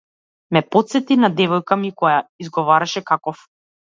Ме 0.55 0.61
потсети 0.75 1.17
на 1.25 1.29
девојка 1.41 1.77
ми 1.83 1.93
која 2.01 2.15
изговараше 2.45 3.07
какоф. 3.13 3.45